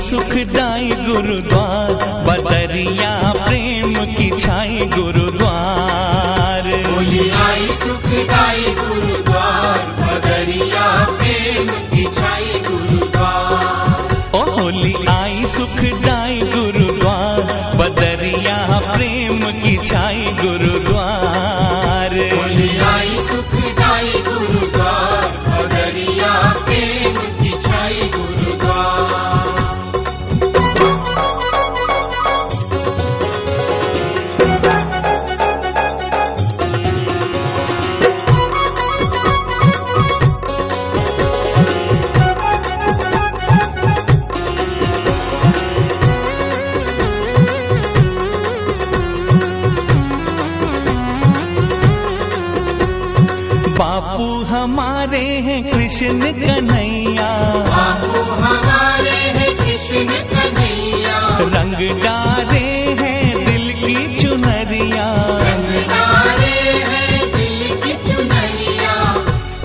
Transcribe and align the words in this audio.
सुखदाई 0.00 0.88
गुरुद्वार 0.88 1.94
बदरिया 2.26 3.32
प्रेम 3.46 3.94
की 3.94 4.30
छाई 4.40 4.80
गुरुद्वार। 4.98 6.68
होली 6.92 7.30
आई 7.30 7.68
सुखदाई 7.72 8.62
गुरुद्वार 8.62 9.78
बदरिया 10.00 11.04
प्रेम 11.04 11.66
की 11.66 12.04
छाई 12.04 12.62
गुरुद्वार। 12.68 14.32
ओ 14.34 14.42
होली 14.50 14.94
आई 15.08 15.44
सुखदाई 15.46 16.40
गुरुद्वार 16.40 17.42
बदरिया 17.76 18.80
प्रेम 18.96 19.40
की 19.52 19.76
छाई 19.76 20.24
गुरुद्वार। 20.42 21.79
हमारे 54.60 55.18
हैं 55.18 55.62
कृष्ण 55.70 56.32
कन्हैया। 56.32 57.28
हमारे 58.40 59.10
हैं 59.10 59.56
कृष्ण 59.56 60.04
कन्हैया 60.04 61.38
रंग 61.54 62.02
डारे 62.02 62.68
हैं 63.00 63.44
दिल 63.44 63.72
की 63.72 64.22
चुनरिया 64.22 65.06
रंग 65.40 65.70
डाले 65.86 66.60
हैं 66.82 67.32
दिल 67.32 67.76
की 67.76 67.94
चुनरिया। 68.10 69.14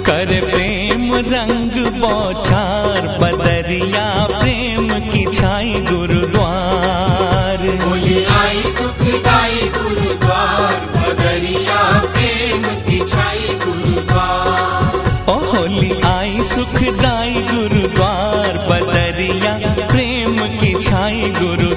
कर 0.00 0.40
प्रेम 0.50 1.14
रंग 1.14 1.86
बौछार, 2.00 3.18
बदरिया 3.22 4.26
प्रेम 4.40 4.88
की 5.10 5.24
छाई 5.36 5.74
गुरुद्वार। 5.90 7.66
होली 7.84 8.24
आई 8.24 8.62
सुखदाई 8.66 9.70
गुरुद्वार, 9.76 10.74
बदरिया 10.96 11.80
सुखदाई 16.60 17.40
गुरुद्वार 17.50 18.56
बदरिया 18.70 19.52
प्रेम 19.92 20.36
की 20.60 20.72
छाई 20.86 21.30
गुरुद्वार 21.38 21.69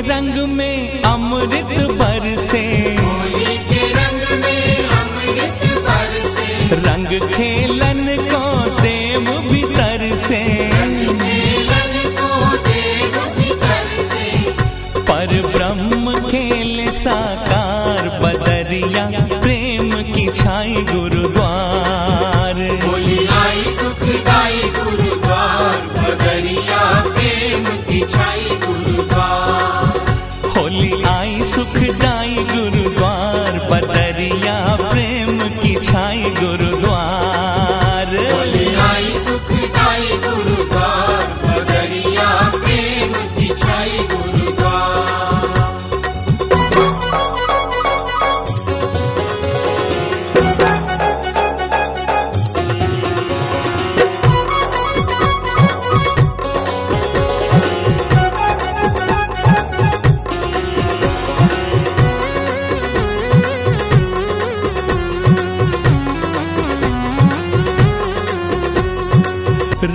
रंग 0.00 0.48
में 0.48 1.02
अमृत 1.02 1.92
बरसे। 1.92 2.64
रंग 6.76 7.06
खेलन 7.06 8.16
को 8.32 8.70
देव 8.80 9.40
भीतर 9.50 10.16
से 10.16 10.44
पर 15.00 15.42
ब्रह्म 15.52 16.28
खेल 16.28 16.90
साकार 16.92 18.08
बदरिया, 18.22 19.06
प्रेम 19.40 19.90
की 19.90 20.26
छाई 20.26 20.74
गुरुद्वार 20.74 21.13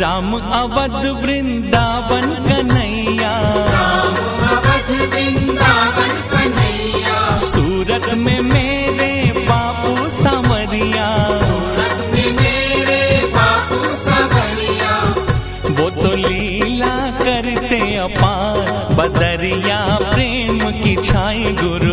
राम 0.01 0.31
अवध 0.33 1.05
वृंदावन 1.21 2.27
कन्हैया। 2.43 3.31
सूरत 7.39 8.07
में 8.17 8.41
मेरे 8.41 9.11
बापू 9.39 9.93
सांवरिया 10.11 11.07
सूरत 11.39 11.97
में 12.13 12.29
मेरे 12.31 13.01
बापू 13.35 13.79
सवरिया 13.95 14.93
वो 15.79 15.89
तो 15.91 16.11
लीला 16.17 16.95
करते 17.19 17.79
अपार। 17.97 18.57
बदरिया 18.95 19.79
प्रेम 20.03 20.59
की 20.81 20.93
छाई 21.03 21.43
गुरुद्वार 21.61 21.88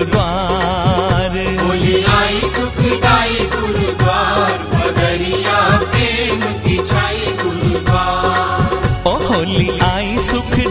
आई 10.35 10.66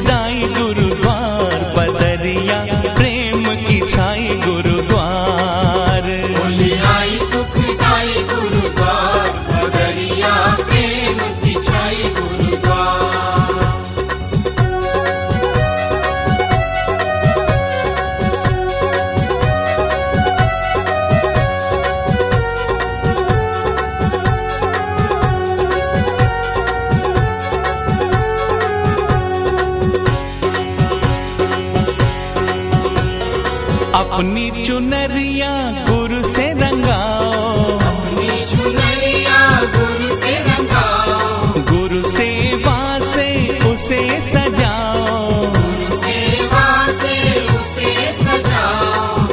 अपनी 34.16 34.64
चुनरिया 34.68 35.52
गुरु 35.90 36.28
से 36.28 36.54
रंगाओ। 36.54 37.80
अपनी 37.80 38.46
चुनरिया 38.46 39.40
गुरु 39.76 40.16
से 40.16 40.32
रंगाओ। 40.32 41.52
गुरु 41.72 42.10
सेवा 42.10 43.00
से 43.00 43.48
उसे 43.70 44.22
सजाओ। 44.22 45.36
गुरु 45.46 45.96
सेवा 45.96 46.88
से 46.88 47.48
उसे 47.58 48.12
सजाओ। 48.12 49.28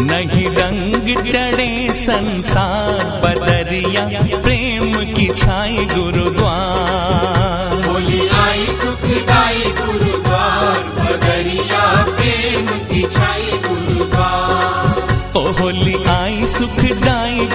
नहीं 0.00 0.48
रंग 0.50 1.30
चढ़े 1.32 1.94
संसार 1.94 3.20
बदरिया 3.24 4.36
प्रेम 4.38 4.92
की 5.12 5.26
छाई 5.26 5.86
गुरुद्वार। 5.94 7.86
होली 7.86 8.28
आई 8.28 8.66
सुखदाई 8.66 9.62
गुरुद्वार 9.62 10.78
बदरिया 10.78 12.02
प्रेम 12.02 12.66
की 12.66 13.02
छाई 13.02 13.50
आई 16.78 16.88
सुखदाई 16.88 17.46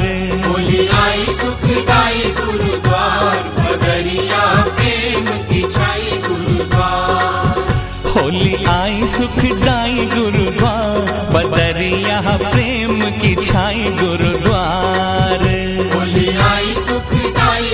सुखदाई 1.26 2.18
गुरुद्वार 2.18 3.38
बदरिया 3.60 4.64
प्रेम 4.78 5.26
की 5.26 5.62
छाई 5.62 6.12
गुरुद्वार। 6.12 6.39
होली 8.30 8.56
आई 8.70 9.08
सुखदाई 9.12 10.04
गुरुद्वार 10.06 11.08
बदरिया 11.34 12.20
प्रेम 12.52 13.00
की 13.22 13.34
छाई 13.46 13.84
गुरुद्वार। 14.02 15.46
बोली 15.94 16.28
आई 16.50 16.74
सुखदाई 16.82 17.70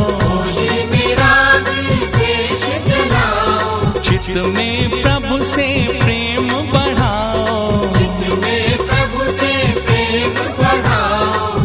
चित 3.99 4.37
में 4.37 4.89
प्रभु 5.01 5.45
से 5.45 5.67
प्रेम 5.99 6.47
बढ़ाओ। 6.47 7.81
चित 7.89 8.33
में 8.43 8.77
प्रभु 8.77 9.31
से 9.31 9.81
प्रेम 9.81 10.33
बढ़ाओ 10.33 11.59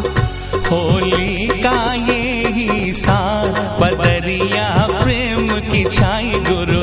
होली 0.70 1.46
का 1.46 1.94
ये 1.94 2.48
ही 2.48 2.92
सार, 2.92 3.78
बदरिया 3.80 4.86
प्रेम 5.02 5.48
की 5.70 5.84
छाई 5.84 6.30
गुरुद्वार 6.30 6.77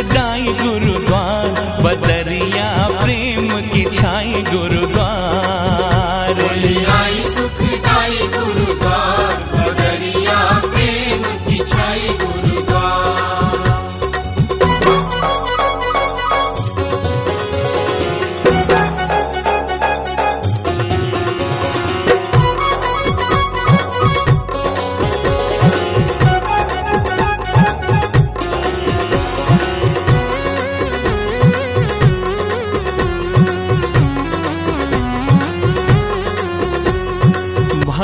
सुखदाई 0.00 0.52
गुरुद्वार 0.60 1.48
बदरिया 1.84 2.68
प्रेम 3.02 3.48
की 3.68 3.84
छाई 3.96 4.42
गुरुद्वार। 4.42 5.19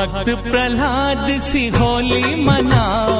भक्त 0.06 0.30
प्रहलाद 0.50 1.40
सी 1.40 1.68
होली 1.68 2.44
मनाओ। 2.44 3.16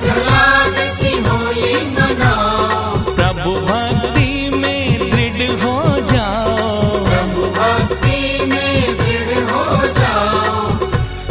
प्रहलाद 0.00 0.76
सी 0.90 1.12
होली 1.20 1.74
मनाओ 1.90 2.98
प्रभु 3.14 3.50
भक्ति 3.60 4.50
में 4.56 5.10
दृढ़ 5.10 5.64
हो 5.64 5.76
जाओ। 6.12 6.56
प्रभु 7.04 7.42
भक्ति 7.60 8.44
में 8.46 8.96
दृढ़ 8.96 9.42
हो 9.50 9.86
जाओ 9.86 10.66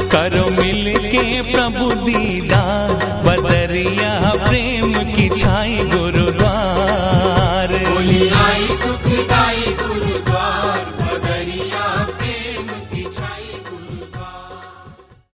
करो 0.07 0.45
मिल 0.61 0.93
के 0.97 1.41
प्रभु 1.41 1.91
दीदार, 2.05 2.93
बदरिया 3.25 4.13
प्रेम 4.49 4.93
की 4.93 5.29
छाई 5.29 5.75
गुरुद्वार। 5.75 7.67
बोली, 7.89 8.29
आई 8.29 8.67
सुखदाई 8.67 9.75
गुरुद्वार। 9.81 10.28